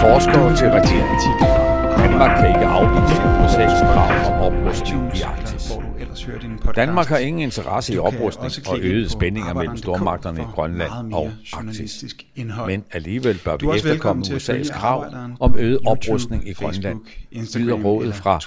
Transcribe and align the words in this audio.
Forskere 0.00 0.56
til 0.56 0.68
regeringen. 0.70 1.58
Danmark 1.98 2.38
kan 2.38 2.48
ikke 2.48 2.66
afvise 2.66 3.22
USA's 3.22 3.92
krav 3.92 4.34
om 4.34 4.40
oprustning 4.40 5.16
i 5.16 5.20
Arktis. 5.20 5.72
Danmark 6.76 7.06
har 7.06 7.18
ingen 7.18 7.42
interesse 7.42 7.94
i 7.94 7.98
oprustning 7.98 8.68
og 8.68 8.78
øgede 8.80 9.08
spændinger 9.08 9.54
mellem 9.54 9.76
stormagterne 9.76 10.40
i 10.40 10.44
Grønland 10.44 11.12
og 11.12 11.30
Arktis. 11.52 12.04
Men 12.66 12.84
alligevel 12.92 13.40
bør 13.44 13.56
vi 13.56 13.76
efterkomme 13.76 14.24
USA's 14.26 14.72
krav 14.72 15.06
om 15.40 15.54
øget 15.58 15.78
oprustning 15.86 16.48
i 16.48 16.52
Grønland, 16.52 17.00
lyder 17.56 17.74
rådet 17.74 18.14
fra 18.14 18.40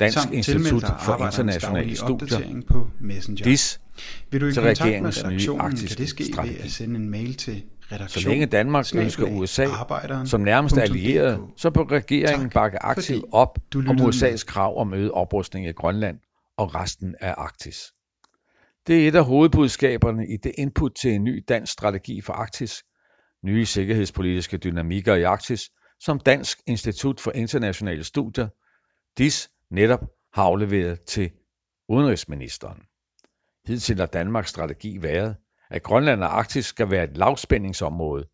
Dansk 0.00 0.18
Institut 0.32 0.84
for 1.00 1.26
Internationale 1.26 1.96
Studier, 1.96 2.38
DIS, 3.44 3.80
til 4.32 4.62
regeringens 4.62 5.24
nye 5.30 5.48
arktiske 5.58 6.24
strategi. 6.24 7.64
Så 8.08 8.28
længe 8.28 8.46
Danmark 8.46 8.86
ønsker 8.94 9.26
USA 9.26 9.66
som 10.24 10.40
nærmeste 10.40 10.82
allierede, 10.82 11.40
så 11.56 11.70
bør 11.70 11.84
regeringen 11.90 12.50
bakke 12.50 12.82
aktivt 12.82 13.24
op 13.32 13.58
om 13.74 14.00
USA's 14.00 14.44
krav 14.44 14.78
om 14.78 14.94
øget 14.94 15.10
oprustning 15.10 15.66
i 15.66 15.72
Grønland 15.72 16.18
og 16.56 16.74
resten 16.74 17.14
af 17.20 17.34
Arktis. 17.38 17.92
Det 18.86 19.04
er 19.04 19.08
et 19.08 19.14
af 19.14 19.24
hovedbudskaberne 19.24 20.28
i 20.28 20.36
det 20.36 20.52
input 20.58 20.92
til 20.94 21.10
en 21.10 21.24
ny 21.24 21.44
dansk 21.48 21.72
strategi 21.72 22.20
for 22.20 22.32
Arktis, 22.32 22.82
nye 23.44 23.66
sikkerhedspolitiske 23.66 24.56
dynamikker 24.56 25.14
i 25.14 25.22
Arktis, 25.22 25.70
som 26.00 26.20
Dansk 26.20 26.58
Institut 26.66 27.20
for 27.20 27.30
Internationale 27.30 28.04
Studier, 28.04 28.48
DIS, 29.18 29.50
netop 29.70 30.00
har 30.34 30.42
afleveret 30.42 31.00
til 31.00 31.30
udenrigsministeren. 31.88 32.82
Hidtil 33.66 33.98
har 33.98 34.06
Danmarks 34.06 34.50
strategi 34.50 35.02
været, 35.02 35.36
at 35.72 35.82
Grønland 35.82 36.22
og 36.22 36.38
Arktis 36.38 36.66
skal 36.66 36.90
være 36.90 37.04
et 37.04 37.16
lavspændingsområde, 37.16 38.24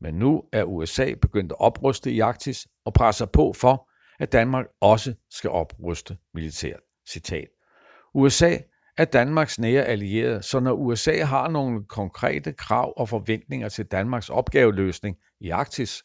men 0.00 0.14
nu 0.14 0.42
er 0.52 0.64
USA 0.64 1.14
begyndt 1.22 1.52
at 1.52 1.60
opruste 1.60 2.12
i 2.12 2.20
Arktis 2.20 2.66
og 2.84 2.92
presser 2.92 3.26
på 3.26 3.52
for, 3.52 3.90
at 4.18 4.32
Danmark 4.32 4.66
også 4.80 5.14
skal 5.30 5.50
opruste 5.50 6.16
militært. 6.34 6.80
Citat. 7.08 7.48
USA 8.14 8.56
er 8.96 9.04
Danmarks 9.04 9.58
nære 9.58 9.84
allierede, 9.84 10.42
så 10.42 10.60
når 10.60 10.72
USA 10.72 11.24
har 11.24 11.48
nogle 11.48 11.84
konkrete 11.84 12.52
krav 12.52 12.92
og 12.96 13.08
forventninger 13.08 13.68
til 13.68 13.84
Danmarks 13.84 14.30
opgaveløsning 14.30 15.16
i 15.40 15.50
Arktis, 15.50 16.04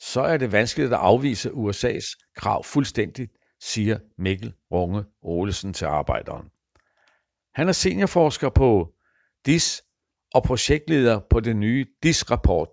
så 0.00 0.20
er 0.20 0.36
det 0.36 0.52
vanskeligt 0.52 0.92
at 0.92 0.98
afvise 0.98 1.50
USA's 1.50 2.32
krav 2.36 2.64
fuldstændigt, 2.64 3.32
siger 3.60 3.98
Mikkel 4.18 4.54
Runge 4.72 5.04
Olesen 5.22 5.72
til 5.72 5.84
arbejderen. 5.84 6.48
Han 7.54 7.68
er 7.68 7.72
seniorforsker 7.72 8.48
på 8.48 8.92
DIS 9.46 9.83
og 10.34 10.42
projektleder 10.42 11.20
på 11.30 11.40
den 11.40 11.60
nye 11.60 11.86
DIS-rapport, 12.02 12.68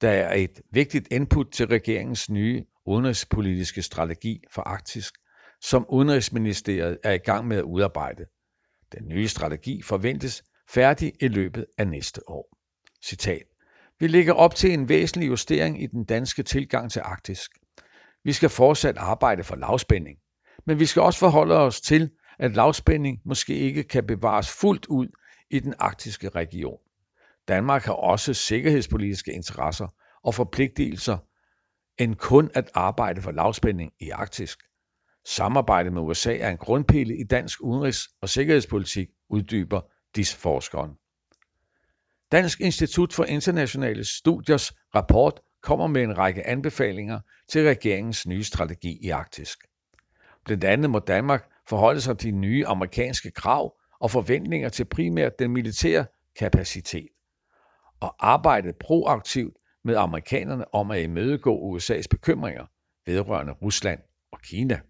der 0.00 0.10
er 0.10 0.34
et 0.34 0.60
vigtigt 0.72 1.08
input 1.10 1.46
til 1.52 1.66
regeringens 1.66 2.30
nye 2.30 2.64
udenrigspolitiske 2.86 3.82
strategi 3.82 4.40
for 4.54 4.62
Arktis, 4.62 5.12
som 5.60 5.86
Udenrigsministeriet 5.88 6.98
er 7.04 7.12
i 7.12 7.18
gang 7.18 7.46
med 7.46 7.56
at 7.56 7.62
udarbejde. 7.62 8.24
Den 8.92 9.08
nye 9.08 9.28
strategi 9.28 9.82
forventes 9.82 10.42
færdig 10.70 11.12
i 11.20 11.28
løbet 11.28 11.66
af 11.78 11.88
næste 11.88 12.30
år. 12.30 12.56
Citat. 13.04 13.42
Vi 14.00 14.06
lægger 14.06 14.32
op 14.32 14.54
til 14.54 14.72
en 14.72 14.88
væsentlig 14.88 15.28
justering 15.28 15.82
i 15.82 15.86
den 15.86 16.04
danske 16.04 16.42
tilgang 16.42 16.90
til 16.90 17.00
Arktis. 17.04 17.40
Vi 18.24 18.32
skal 18.32 18.48
fortsat 18.48 18.96
arbejde 18.96 19.44
for 19.44 19.56
lavspænding, 19.56 20.18
men 20.66 20.78
vi 20.80 20.86
skal 20.86 21.02
også 21.02 21.18
forholde 21.18 21.54
os 21.54 21.80
til, 21.80 22.10
at 22.38 22.54
lavspænding 22.54 23.18
måske 23.24 23.54
ikke 23.54 23.82
kan 23.82 24.06
bevares 24.06 24.50
fuldt 24.50 24.86
ud 24.86 25.08
i 25.50 25.60
den 25.60 25.74
arktiske 25.78 26.28
region. 26.28 26.78
Danmark 27.48 27.82
har 27.82 27.92
også 27.92 28.34
sikkerhedspolitiske 28.34 29.32
interesser 29.32 29.88
og 30.22 30.34
forpligtelser 30.34 31.18
end 31.98 32.14
kun 32.16 32.50
at 32.54 32.70
arbejde 32.74 33.22
for 33.22 33.30
lavspænding 33.30 33.92
i 34.00 34.10
Arktis. 34.10 34.56
Samarbejde 35.24 35.90
med 35.90 36.02
USA 36.02 36.36
er 36.36 36.50
en 36.50 36.56
grundpille 36.56 37.16
i 37.16 37.24
dansk 37.24 37.60
udenrigs- 37.60 38.18
og 38.20 38.28
sikkerhedspolitik, 38.28 39.08
uddyber 39.28 39.80
DIS-forskeren. 40.16 40.90
Dansk 42.32 42.60
Institut 42.60 43.12
for 43.12 43.24
Internationale 43.24 44.04
Studiers 44.04 44.72
rapport 44.94 45.40
kommer 45.62 45.86
med 45.86 46.02
en 46.02 46.18
række 46.18 46.46
anbefalinger 46.46 47.20
til 47.48 47.64
regeringens 47.64 48.26
nye 48.26 48.44
strategi 48.44 48.98
i 49.02 49.08
Arktis. 49.08 49.56
Blandt 50.44 50.64
andet 50.64 50.90
må 50.90 50.98
Danmark 50.98 51.50
forholde 51.68 52.00
sig 52.00 52.18
til 52.18 52.32
de 52.32 52.36
nye 52.36 52.66
amerikanske 52.66 53.30
krav 53.30 53.76
og 54.00 54.10
forventninger 54.10 54.68
til 54.68 54.84
primært 54.84 55.38
den 55.38 55.50
militære 55.50 56.06
kapacitet 56.38 57.08
og 58.04 58.14
arbejdede 58.18 58.72
proaktivt 58.80 59.56
med 59.84 59.96
amerikanerne 59.96 60.74
om 60.74 60.90
at 60.90 61.02
imødegå 61.02 61.76
USA's 61.76 62.06
bekymringer 62.10 62.66
vedrørende 63.06 63.52
Rusland 63.52 64.00
og 64.32 64.40
Kina. 64.40 64.80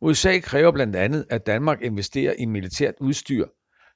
USA 0.00 0.38
kræver 0.38 0.72
blandt 0.72 0.96
andet, 0.96 1.26
at 1.30 1.46
Danmark 1.46 1.82
investerer 1.82 2.34
i 2.38 2.44
militært 2.44 2.94
udstyr, 3.00 3.46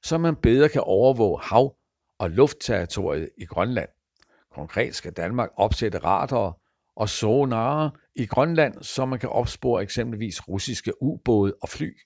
så 0.03 0.17
man 0.17 0.35
bedre 0.35 0.69
kan 0.69 0.81
overvåge 0.81 1.39
hav- 1.41 1.75
og 2.19 2.31
luftterritoriet 2.31 3.29
i 3.37 3.45
Grønland. 3.45 3.89
Konkret 4.51 4.95
skal 4.95 5.11
Danmark 5.11 5.49
opsætte 5.57 5.97
radarer 5.97 6.61
og 6.95 7.09
sonarer 7.09 7.89
i 8.15 8.25
Grønland, 8.25 8.83
så 8.83 9.05
man 9.05 9.19
kan 9.19 9.29
opspore 9.29 9.83
eksempelvis 9.83 10.47
russiske 10.47 11.01
ubåde 11.01 11.55
og 11.61 11.69
fly. 11.69 11.97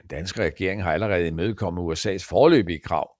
Den 0.00 0.06
danske 0.10 0.42
regering 0.42 0.82
har 0.82 0.92
allerede 0.92 1.26
imødekommet 1.26 1.82
USA's 1.82 2.28
forløbige 2.28 2.80
krav, 2.80 3.15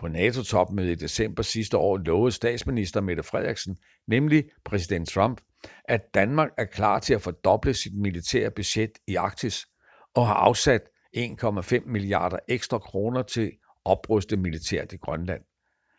på 0.00 0.08
NATO-topmødet 0.08 0.90
i 0.90 0.94
december 0.94 1.42
sidste 1.42 1.76
år 1.76 1.96
lovede 1.96 2.32
statsminister 2.32 3.00
Mette 3.00 3.22
Frederiksen, 3.22 3.78
nemlig 4.06 4.44
præsident 4.64 5.08
Trump, 5.08 5.40
at 5.84 6.14
Danmark 6.14 6.50
er 6.58 6.64
klar 6.64 6.98
til 6.98 7.14
at 7.14 7.22
fordoble 7.22 7.74
sit 7.74 7.94
militære 7.94 8.50
budget 8.50 8.90
i 9.06 9.14
Arktis 9.14 9.66
og 10.14 10.26
har 10.26 10.34
afsat 10.34 10.82
1,5 11.16 11.86
milliarder 11.86 12.38
ekstra 12.48 12.78
kroner 12.78 13.22
til 13.22 13.52
opruste 13.84 14.36
militært 14.36 14.92
i 14.92 14.96
Grønland, 14.96 15.42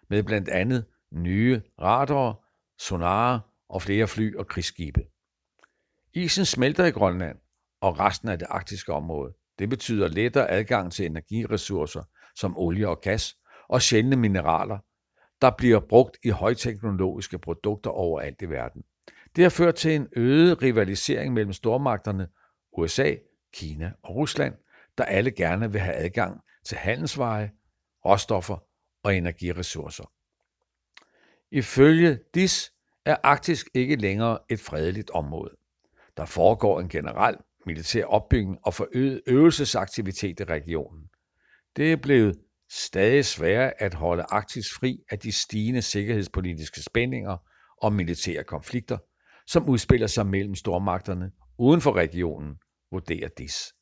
med 0.09 0.23
blandt 0.23 0.49
andet 0.49 0.85
nye 1.13 1.61
radarer, 1.81 2.33
sonarer 2.79 3.39
og 3.69 3.81
flere 3.81 4.07
fly 4.07 4.35
og 4.35 4.47
krigsskibe. 4.47 5.01
Isen 6.13 6.45
smelter 6.45 6.85
i 6.85 6.91
Grønland 6.91 7.37
og 7.81 7.99
resten 7.99 8.29
af 8.29 8.39
det 8.39 8.47
arktiske 8.49 8.93
område. 8.93 9.33
Det 9.59 9.69
betyder 9.69 10.07
lettere 10.07 10.51
adgang 10.51 10.91
til 10.91 11.05
energiressourcer 11.05 12.03
som 12.35 12.57
olie 12.57 12.89
og 12.89 13.01
gas, 13.01 13.35
og 13.71 13.81
sjældne 13.81 14.15
mineraler, 14.15 14.77
der 15.41 15.49
bliver 15.57 15.79
brugt 15.79 16.17
i 16.23 16.29
højteknologiske 16.29 17.39
produkter 17.39 17.89
overalt 17.89 18.41
i 18.41 18.45
verden. 18.45 18.83
Det 19.35 19.43
har 19.43 19.49
ført 19.49 19.75
til 19.75 19.95
en 19.95 20.07
øget 20.15 20.61
rivalisering 20.61 21.33
mellem 21.33 21.53
stormagterne 21.53 22.27
USA, 22.71 23.15
Kina 23.53 23.91
og 24.03 24.15
Rusland, 24.15 24.53
der 24.97 25.03
alle 25.03 25.31
gerne 25.31 25.71
vil 25.71 25.81
have 25.81 25.95
adgang 25.95 26.41
til 26.65 26.77
handelsveje, 26.77 27.51
råstoffer 28.05 28.57
og 29.03 29.15
energiressourcer. 29.15 30.11
Ifølge 31.51 32.19
DIS 32.33 32.73
er 33.05 33.15
Arktis 33.23 33.65
ikke 33.73 33.95
længere 33.95 34.39
et 34.49 34.59
fredeligt 34.59 35.09
område. 35.09 35.55
Der 36.17 36.25
foregår 36.25 36.79
en 36.79 36.89
generel 36.89 37.37
militær 37.65 38.05
opbygning 38.05 38.59
og 38.63 38.73
forøget 38.73 39.21
øvelsesaktivitet 39.27 40.39
i 40.39 40.43
regionen. 40.43 41.09
Det 41.75 41.91
er 41.91 41.97
blevet 41.97 42.39
stadig 42.73 43.25
sværere 43.25 43.81
at 43.81 43.93
holde 43.93 44.23
Arktis 44.23 44.73
fri 44.73 44.99
af 45.09 45.19
de 45.19 45.31
stigende 45.31 45.81
sikkerhedspolitiske 45.81 46.81
spændinger 46.81 47.37
og 47.81 47.93
militære 47.93 48.43
konflikter, 48.43 48.97
som 49.47 49.69
udspiller 49.69 50.07
sig 50.07 50.27
mellem 50.27 50.55
stormagterne 50.55 51.31
uden 51.57 51.81
for 51.81 51.95
regionen, 51.95 52.55
vurderer 52.91 53.27
DIS. 53.27 53.73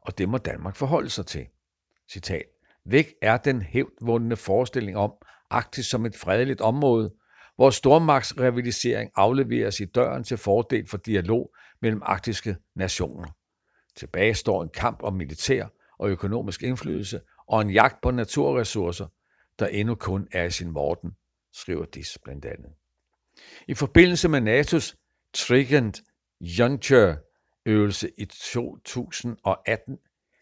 Og 0.00 0.18
det 0.18 0.28
må 0.28 0.38
Danmark 0.38 0.76
forholde 0.76 1.10
sig 1.10 1.26
til. 1.26 1.46
Citat. 2.12 2.44
Væk 2.86 3.14
er 3.22 3.36
den 3.36 3.62
hævdvundne 3.62 4.36
forestilling 4.36 4.96
om 4.96 5.12
Arktis 5.50 5.86
som 5.86 6.06
et 6.06 6.16
fredeligt 6.16 6.60
område, 6.60 7.14
hvor 7.56 7.70
stormagtsrivalisering 7.70 9.10
afleveres 9.16 9.80
i 9.80 9.84
døren 9.84 10.24
til 10.24 10.36
fordel 10.36 10.88
for 10.88 10.96
dialog 10.96 11.54
mellem 11.82 12.02
arktiske 12.04 12.56
nationer. 12.76 13.28
Tilbage 13.96 14.34
står 14.34 14.62
en 14.62 14.68
kamp 14.68 15.02
om 15.02 15.12
militær 15.12 15.66
og 15.98 16.10
økonomisk 16.10 16.62
indflydelse 16.62 17.20
og 17.46 17.60
en 17.60 17.70
jagt 17.70 18.00
på 18.02 18.10
naturressourcer, 18.10 19.06
der 19.58 19.66
endnu 19.66 19.94
kun 19.94 20.28
er 20.32 20.44
i 20.44 20.50
sin 20.50 20.70
morden, 20.70 21.10
skriver 21.52 21.84
DIS 21.84 22.18
blandt 22.24 22.44
andet. 22.44 22.72
I 23.68 23.74
forbindelse 23.74 24.28
med 24.28 24.40
NATO's 24.40 24.94
Trigant 25.34 26.02
Juncture 26.40 27.16
øvelse 27.66 28.10
i 28.18 28.24
2018 28.24 29.98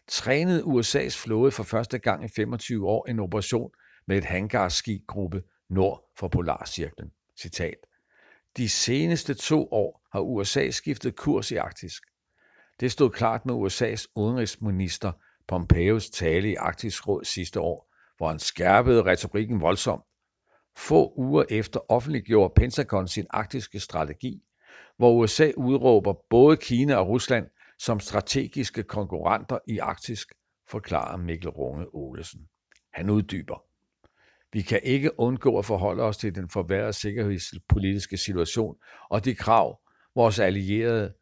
trænede 0.07 0.63
USA's 0.63 1.23
flåde 1.23 1.51
for 1.51 1.63
første 1.63 1.99
gang 1.99 2.25
i 2.25 2.27
25 2.27 2.87
år 2.87 3.05
en 3.09 3.19
operation 3.19 3.71
med 4.07 4.17
et 4.17 4.25
hangarskibgruppe 4.25 5.43
nord 5.69 6.11
for 6.17 6.27
Polarcirklen. 6.27 7.11
Citat. 7.39 7.77
De 8.57 8.69
seneste 8.69 9.33
to 9.33 9.67
år 9.71 10.07
har 10.11 10.19
USA 10.19 10.69
skiftet 10.69 11.15
kurs 11.15 11.51
i 11.51 11.55
Arktis. 11.55 11.93
Det 12.79 12.91
stod 12.91 13.09
klart 13.09 13.45
med 13.45 13.55
USA's 13.55 14.05
udenrigsminister 14.15 15.11
Pompeos 15.47 16.09
tale 16.09 16.51
i 16.51 16.55
Arktisk 16.55 17.07
Råd 17.07 17.23
sidste 17.23 17.59
år, 17.59 17.93
hvor 18.17 18.27
han 18.27 18.39
skærpede 18.39 19.05
retorikken 19.05 19.61
voldsomt. 19.61 20.03
Få 20.77 21.13
uger 21.17 21.43
efter 21.49 21.79
offentliggjorde 21.91 22.53
Pentagon 22.55 23.07
sin 23.07 23.25
arktiske 23.29 23.79
strategi, 23.79 24.43
hvor 24.97 25.13
USA 25.13 25.51
udråber 25.57 26.13
både 26.29 26.57
Kina 26.57 26.95
og 26.95 27.07
Rusland 27.07 27.47
som 27.79 27.99
strategiske 27.99 28.83
konkurrenter 28.83 29.57
i 29.67 29.77
Arktis, 29.77 30.25
forklarer 30.69 31.17
Mikkel 31.17 31.49
Runge 31.49 31.85
Olesen. 31.93 32.49
Han 32.93 33.09
uddyber. 33.09 33.63
Vi 34.53 34.61
kan 34.61 34.79
ikke 34.83 35.19
undgå 35.19 35.59
at 35.59 35.65
forholde 35.65 36.03
os 36.03 36.17
til 36.17 36.35
den 36.35 36.49
forværrede 36.49 36.93
sikkerhedspolitiske 36.93 38.17
situation 38.17 38.75
og 39.09 39.25
de 39.25 39.35
krav, 39.35 39.79
vores 40.15 40.39
allierede 40.39 41.13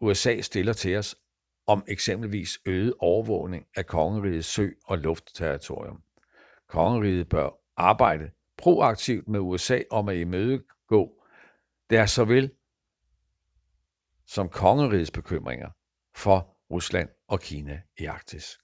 USA 0.00 0.40
stiller 0.40 0.72
til 0.72 0.96
os 0.96 1.16
om 1.66 1.84
eksempelvis 1.88 2.58
øget 2.66 2.94
overvågning 2.98 3.66
af 3.76 3.86
kongerigets 3.86 4.48
sø- 4.48 4.74
og 4.84 4.98
luftterritorium. 4.98 6.02
Kongeriget 6.68 7.28
bør 7.28 7.50
arbejde 7.76 8.30
proaktivt 8.56 9.28
med 9.28 9.40
USA 9.40 9.82
om 9.90 10.08
at 10.08 10.16
imødegå 10.16 11.24
deres 11.90 12.10
såvel 12.10 12.50
som 14.26 14.48
kongerigets 14.48 15.10
bekymringer 15.10 15.70
for 16.16 16.56
Rusland 16.70 17.08
og 17.28 17.40
Kina 17.40 17.80
i 17.98 18.04
Arktis. 18.04 18.58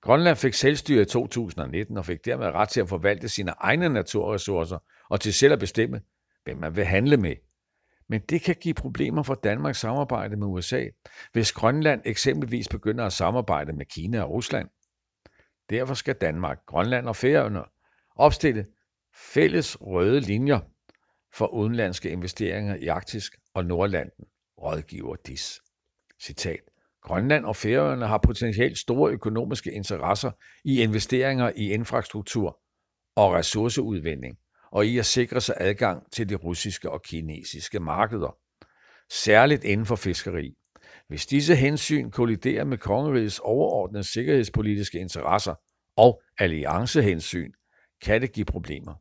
Grønland 0.00 0.36
fik 0.36 0.54
selvstyre 0.54 1.02
i 1.02 1.04
2019 1.04 1.96
og 1.96 2.06
fik 2.06 2.24
dermed 2.24 2.46
ret 2.46 2.68
til 2.68 2.80
at 2.80 2.88
forvalte 2.88 3.28
sine 3.28 3.50
egne 3.50 3.88
naturressourcer 3.88 4.78
og 5.10 5.20
til 5.20 5.34
selv 5.34 5.52
at 5.52 5.58
bestemme, 5.58 6.00
hvem 6.44 6.56
man 6.56 6.76
vil 6.76 6.84
handle 6.84 7.16
med. 7.16 7.36
Men 8.12 8.20
det 8.20 8.42
kan 8.42 8.56
give 8.60 8.74
problemer 8.74 9.22
for 9.22 9.34
Danmarks 9.34 9.80
samarbejde 9.80 10.36
med 10.36 10.46
USA, 10.46 10.86
hvis 11.32 11.52
Grønland 11.52 12.02
eksempelvis 12.04 12.68
begynder 12.68 13.06
at 13.06 13.12
samarbejde 13.12 13.72
med 13.72 13.86
Kina 13.86 14.22
og 14.22 14.30
Rusland. 14.30 14.68
Derfor 15.70 15.94
skal 15.94 16.14
Danmark, 16.14 16.58
Grønland 16.66 17.08
og 17.08 17.16
Færøerne 17.16 17.64
opstille 18.16 18.66
fælles 19.34 19.80
røde 19.80 20.20
linjer 20.20 20.60
for 21.34 21.46
udenlandske 21.46 22.10
investeringer 22.10 22.74
i 22.74 22.86
Arktisk 22.86 23.32
og 23.54 23.64
Nordlanden, 23.64 24.24
rådgiver 24.58 25.16
DIS. 25.16 25.60
Citat. 26.22 26.60
Grønland 27.02 27.44
og 27.44 27.56
Færøerne 27.56 28.06
har 28.06 28.18
potentielt 28.18 28.78
store 28.78 29.12
økonomiske 29.12 29.72
interesser 29.72 30.30
i 30.64 30.82
investeringer 30.82 31.52
i 31.56 31.72
infrastruktur 31.72 32.60
og 33.16 33.32
ressourceudvinding 33.32 34.38
og 34.72 34.86
i 34.86 34.98
at 34.98 35.06
sikre 35.06 35.40
sig 35.40 35.56
adgang 35.60 36.12
til 36.12 36.28
de 36.28 36.34
russiske 36.34 36.90
og 36.90 37.02
kinesiske 37.02 37.80
markeder, 37.80 38.36
særligt 39.10 39.64
inden 39.64 39.86
for 39.86 39.96
fiskeri. 39.96 40.54
Hvis 41.08 41.26
disse 41.26 41.54
hensyn 41.54 42.10
kolliderer 42.10 42.64
med 42.64 42.78
kongerigets 42.78 43.38
overordnede 43.38 44.04
sikkerhedspolitiske 44.04 44.98
interesser 44.98 45.54
og 45.96 46.22
alliancehensyn, 46.38 47.52
kan 48.02 48.20
det 48.20 48.32
give 48.32 48.46
problemer. 48.46 48.94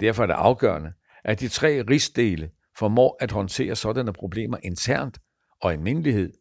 Derfor 0.00 0.22
er 0.22 0.26
det 0.26 0.34
afgørende, 0.34 0.92
at 1.24 1.40
de 1.40 1.48
tre 1.48 1.82
rigsdele 1.90 2.50
formår 2.78 3.16
at 3.20 3.30
håndtere 3.30 3.76
sådanne 3.76 4.12
problemer 4.12 4.58
internt 4.62 5.18
og 5.60 5.74
i 5.74 5.76
mindelighed 5.76 6.32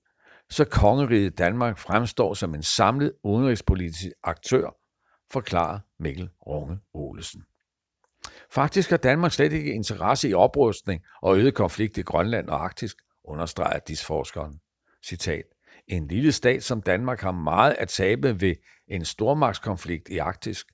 så 0.50 0.66
kongeriget 0.66 1.38
Danmark 1.38 1.78
fremstår 1.78 2.34
som 2.34 2.56
en 2.56 2.64
samlet 2.64 3.14
udenrigspolitisk 3.24 4.08
aktør, 4.24 4.70
forklarer 5.32 5.80
Mikkel 6.00 6.30
Runge 6.48 6.80
Olesen. 6.94 7.44
Faktisk 8.54 8.90
har 8.90 8.98
Danmark 8.98 9.32
slet 9.32 9.54
ikke 9.54 9.74
interesse 9.74 10.30
i 10.30 10.34
oprustning 10.34 11.02
og 11.22 11.38
øget 11.38 11.54
konflikt 11.54 11.98
i 11.98 12.02
Grønland 12.02 12.50
og 12.50 12.64
Arktis, 12.64 12.96
understreger 13.24 13.80
disforskeren. 13.80 14.60
Citat. 15.06 15.44
En 15.88 16.08
lille 16.08 16.32
stat 16.32 16.64
som 16.64 16.82
Danmark 16.82 17.22
har 17.22 17.32
meget 17.32 17.76
at 17.80 17.90
tabe 17.90 18.42
ved 18.42 18.56
en 18.88 19.06
stormagtskonflikt 19.06 20.10
i 20.10 20.18
Arktis. 20.18 20.66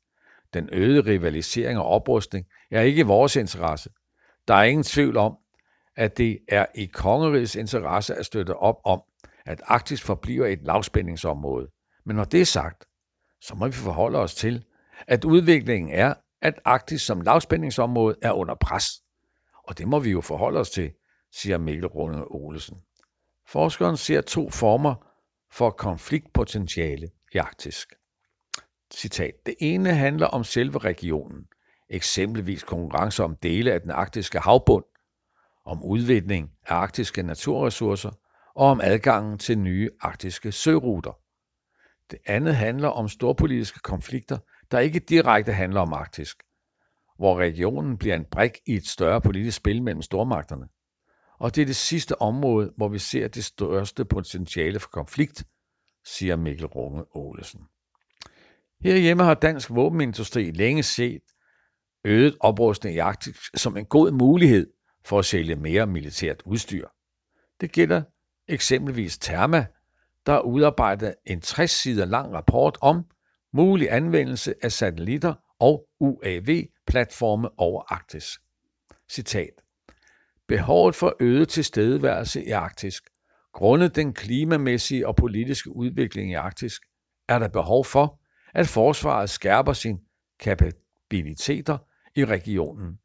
Den 0.54 0.70
øgede 0.72 1.02
rivalisering 1.02 1.80
og 1.80 1.86
oprustning 1.86 2.46
er 2.72 2.82
ikke 2.82 3.06
vores 3.06 3.36
interesse. 3.36 3.90
Der 4.48 4.54
er 4.54 4.64
ingen 4.64 4.84
tvivl 4.84 5.18
om, 5.18 5.38
at 5.96 6.18
det 6.18 6.40
er 6.48 6.66
i 6.76 6.86
kongerigets 6.86 7.56
interesse 7.56 8.16
at 8.16 8.26
støtte 8.26 8.56
op 8.56 8.76
om, 8.86 9.02
at 9.46 9.62
Arktis 9.66 10.02
forbliver 10.02 10.46
et 10.46 10.60
lavspændingsområde. 10.62 11.68
Men 12.06 12.16
når 12.16 12.24
det 12.24 12.42
er 12.42 12.46
sagt, 12.46 12.86
så 13.42 13.56
må 13.56 13.68
vi 13.68 13.74
forholde 13.74 14.20
os 14.20 14.36
til, 14.36 14.66
at 15.08 15.26
udviklingen 15.26 15.92
er, 15.94 16.14
at 16.42 16.54
Arktis 16.66 17.02
som 17.02 17.22
lavspændingsområde 17.22 18.16
er 18.22 18.32
under 18.32 18.56
pres. 18.56 18.86
Og 19.64 19.78
det 19.78 19.88
må 19.88 20.00
vi 20.00 20.12
jo 20.12 20.22
forholde 20.22 20.60
os 20.60 20.70
til, 20.70 20.92
siger 21.32 21.58
Mikkel 21.58 21.88
Runde 21.88 22.26
Olesen. 22.28 22.78
Forskeren 23.48 23.98
ser 23.98 24.22
to 24.22 24.50
former 24.50 24.96
for 25.52 25.70
konfliktpotentiale 25.70 27.08
i 27.34 27.38
Arktis. 27.38 27.88
Citat. 28.94 29.34
Det 29.46 29.56
ene 29.60 29.94
handler 29.94 30.28
om 30.28 30.44
selve 30.44 30.78
regionen, 30.78 31.48
eksempelvis 31.90 32.64
konkurrence 32.64 33.24
om 33.24 33.36
dele 33.36 33.74
af 33.74 33.82
den 33.82 33.92
arktiske 33.92 34.40
havbund, 34.40 34.84
om 35.66 35.84
udvinding 35.84 36.52
af 36.68 36.76
arktiske 36.76 37.24
naturressourcer 37.24 38.12
og 38.56 38.68
om 38.68 38.82
adgangen 38.84 39.38
til 39.38 39.58
nye 39.58 39.90
arktiske 40.02 40.52
søruter. 40.52 41.20
Det 42.12 42.20
andet 42.26 42.56
handler 42.56 42.88
om 42.88 43.08
storpolitiske 43.10 43.80
konflikter, 43.80 44.38
der 44.72 44.80
ikke 44.80 45.00
direkte 45.00 45.54
handler 45.54 45.82
om 45.82 45.94
Arktis, 45.94 46.36
hvor 47.18 47.38
regionen 47.38 47.98
bliver 47.98 48.16
en 48.16 48.26
brik 48.32 48.58
i 48.66 48.76
et 48.76 48.88
større 48.88 49.22
politisk 49.22 49.58
spil 49.58 49.84
mellem 49.84 50.02
stormagterne. 50.02 50.68
Og 51.40 51.56
det 51.56 51.62
er 51.62 51.66
det 51.66 51.76
sidste 51.76 52.22
område, 52.22 52.74
hvor 52.78 52.88
vi 52.88 53.00
ser 53.00 53.28
det 53.28 53.46
største 53.46 54.06
potentiale 54.06 54.80
for 54.80 54.90
konflikt, 54.90 55.44
siger 56.06 56.36
Mikkel 56.36 56.66
Runge 56.66 57.04
Olesen. 57.16 57.62
Herhjemme 58.82 59.24
har 59.24 59.34
dansk 59.34 59.70
våbenindustri 59.70 60.52
længe 60.52 60.84
set 60.84 61.22
øget 62.04 62.38
oprustning 62.40 62.96
i 62.96 63.00
Arktis 63.00 63.52
som 63.56 63.78
en 63.78 63.86
god 63.86 64.12
mulighed 64.12 64.74
for 65.06 65.20
at 65.20 65.26
sælge 65.26 65.56
mere 65.56 65.88
militært 65.88 66.42
udstyr. 66.46 66.88
Det 67.62 67.72
gælder 67.72 68.04
eksempelvis 68.48 69.18
Therma, 69.18 69.66
der 70.26 70.32
har 70.32 70.42
udarbejdet 70.42 71.16
en 71.26 71.42
60 71.42 71.72
sider 71.72 72.06
lang 72.06 72.34
rapport 72.34 72.78
om 72.82 73.06
mulig 73.54 73.92
anvendelse 73.92 74.56
af 74.62 74.72
satellitter 74.72 75.34
og 75.60 75.86
UAV-platforme 76.00 77.50
over 77.58 77.94
Arktis. 77.94 78.40
Citat. 79.10 79.62
Behovet 80.48 80.96
for 80.96 81.16
øget 81.20 81.50
tilstedeværelse 81.50 82.46
i 82.46 82.52
Arktis, 82.52 83.02
grundet 83.54 83.96
den 83.96 84.14
klimamæssige 84.14 85.08
og 85.08 85.16
politiske 85.16 85.76
udvikling 85.76 86.32
i 86.32 86.34
Arktis, 86.34 86.80
er 87.28 87.40
der 87.40 87.48
behov 87.48 87.86
for, 87.86 88.22
at 88.54 88.68
forsvaret 88.68 89.30
skærper 89.30 89.74
sine 89.74 90.00
kapabiliteter 90.40 91.78
i 92.16 92.26
regionen. 92.26 93.00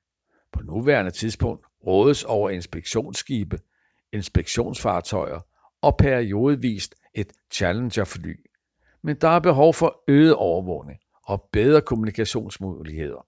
På 0.52 0.62
nuværende 0.62 1.10
tidspunkt 1.10 1.66
rådes 1.86 2.24
over 2.24 2.50
inspektionsskibe 2.50 3.58
inspektionsfartøjer 4.12 5.40
og 5.82 5.96
periodevist 5.96 6.94
et 7.14 7.32
Challenger-fly. 7.52 8.51
Men 9.02 9.16
der 9.20 9.28
er 9.28 9.38
behov 9.38 9.74
for 9.74 10.02
øget 10.08 10.34
overvågning 10.34 10.98
og 11.24 11.48
bedre 11.52 11.80
kommunikationsmuligheder, 11.80 13.26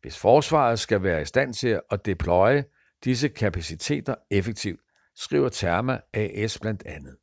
hvis 0.00 0.18
forsvaret 0.18 0.78
skal 0.78 1.02
være 1.02 1.22
i 1.22 1.24
stand 1.24 1.54
til 1.54 1.80
at 1.90 2.06
deploye 2.06 2.64
disse 3.04 3.28
kapaciteter 3.28 4.14
effektivt, 4.30 4.80
skriver 5.14 5.48
Therma 5.48 6.00
AS 6.12 6.58
blandt 6.58 6.86
andet. 6.86 7.16